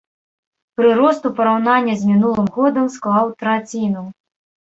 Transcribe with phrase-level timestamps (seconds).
[0.79, 4.03] Прырост у параўнанні з мінулым годам склаў траціну.